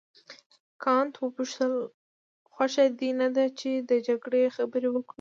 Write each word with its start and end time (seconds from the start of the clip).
کانت 0.83 1.13
وپوښتل 1.19 1.73
خوښه 2.53 2.85
دې 2.99 3.11
نه 3.21 3.27
ده 3.35 3.45
چې 3.59 3.69
د 3.89 3.91
جګړې 4.07 4.53
خبرې 4.55 4.89
وکړو. 4.91 5.09